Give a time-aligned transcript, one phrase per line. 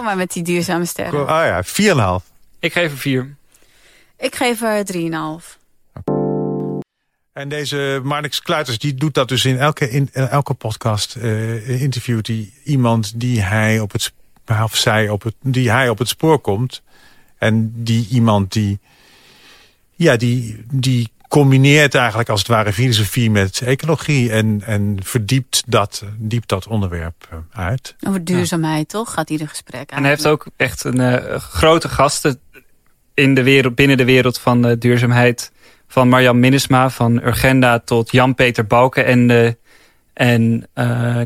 [0.00, 1.20] Kom maar met die duurzame sterren.
[1.20, 1.64] Oh ja,
[2.20, 2.26] 4,5.
[2.58, 3.36] Ik geef er 4.
[4.18, 4.84] Ik geef er
[5.42, 5.58] 3,5.
[7.32, 11.16] En deze Marnix Kluiters die doet dat dus in elke, in, elke podcast.
[11.16, 14.12] Uh, interviewt hij iemand die hij op het,
[14.62, 16.82] of zij op het, die hij op het spoor komt.
[17.38, 18.78] En die iemand die,
[19.94, 24.32] ja, die, die combineert eigenlijk als het ware filosofie met ecologie.
[24.32, 27.94] En, en verdiept dat, diept dat onderwerp eh, uit.
[28.06, 29.12] Over duurzaamheid, toch?
[29.12, 29.96] Gaat ieder gesprek aan.
[29.96, 32.40] En hij heeft ook echt een uh, grote gasten
[33.14, 35.52] in de wereld, binnen de wereld van uh, duurzaamheid
[35.88, 39.50] van Marjan Minnesma van Urgenda tot Jan-Peter Bouke en, uh,
[40.12, 40.68] en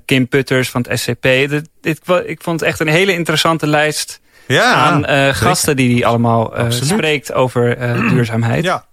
[0.05, 1.23] Kim Putters van het SCP.
[1.23, 5.95] Dit, dit, ik vond het echt een hele interessante lijst ja, aan uh, gasten die
[5.95, 7.79] hij allemaal spreekt over
[8.11, 8.65] duurzaamheid.
[8.65, 8.87] Ja.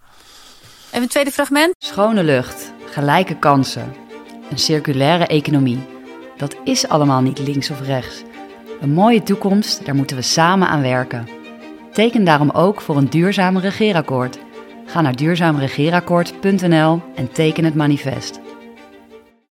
[0.91, 1.75] Even een tweede fragment.
[1.77, 3.93] Schone lucht, gelijke kansen,
[4.49, 5.79] een circulaire economie.
[6.37, 8.23] Dat is allemaal niet links of rechts.
[8.81, 11.27] Een mooie toekomst, daar moeten we samen aan werken.
[11.91, 14.39] Teken daarom ook voor een duurzaam regeerakkoord.
[14.85, 18.39] Ga naar duurzaamregeerakkoord.nl en teken het manifest.